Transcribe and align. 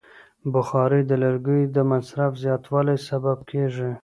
بخاري 0.53 1.01
د 1.05 1.11
لرګیو 1.23 1.71
د 1.75 1.77
مصرف 1.91 2.31
زیاتوالی 2.43 2.97
سبب 3.09 3.37
کېږي. 3.51 3.91